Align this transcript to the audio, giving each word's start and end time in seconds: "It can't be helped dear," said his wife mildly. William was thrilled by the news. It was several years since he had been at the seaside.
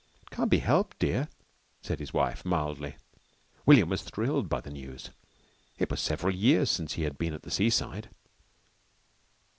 "It 0.23 0.31
can't 0.31 0.49
be 0.49 0.57
helped 0.57 0.97
dear," 0.97 1.27
said 1.83 1.99
his 1.99 2.11
wife 2.11 2.43
mildly. 2.43 2.95
William 3.67 3.87
was 3.89 4.01
thrilled 4.01 4.49
by 4.49 4.59
the 4.59 4.71
news. 4.71 5.11
It 5.77 5.91
was 5.91 6.01
several 6.01 6.33
years 6.33 6.71
since 6.71 6.93
he 6.93 7.03
had 7.03 7.19
been 7.19 7.35
at 7.35 7.43
the 7.43 7.51
seaside. 7.51 8.09